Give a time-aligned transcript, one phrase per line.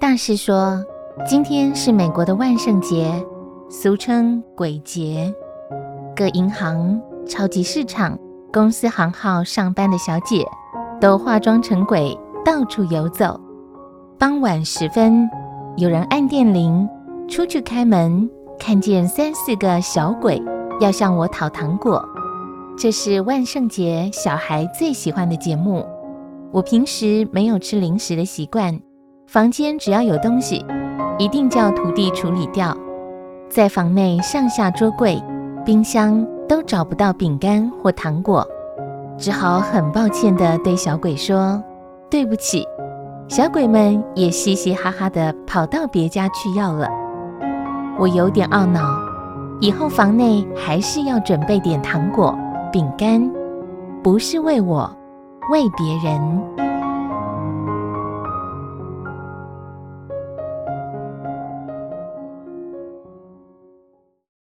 [0.00, 0.80] 大师说，
[1.26, 3.12] 今天是美国的万圣节，
[3.68, 5.34] 俗称鬼节。
[6.14, 8.16] 各银行、超级市场、
[8.52, 10.44] 公司行号上班的小姐
[11.00, 13.40] 都化妆成鬼，到处游走。
[14.16, 15.28] 傍晚时分，
[15.76, 16.88] 有人按电铃，
[17.28, 20.40] 出去开门，看见三四个小鬼
[20.80, 22.08] 要向我讨糖果。
[22.78, 25.84] 这是万圣节小孩最喜欢的节目。
[26.52, 28.80] 我平时没有吃零食的习惯，
[29.28, 30.64] 房间只要有东西，
[31.18, 32.74] 一定叫徒弟处理掉。
[33.50, 35.22] 在房内上下桌柜。
[35.66, 38.42] 冰箱都找不到饼干或糖果，
[39.18, 41.62] 只好很抱歉地对小鬼说
[42.08, 42.64] ：“对不起。”
[43.28, 46.88] 小鬼们也嘻嘻哈哈地跑到别家去要了。
[47.98, 48.80] 我有点懊恼，
[49.60, 52.34] 以后房内还是要准备点糖果、
[52.72, 53.30] 饼干，
[54.02, 54.90] 不是为我，
[55.50, 56.67] 为别人。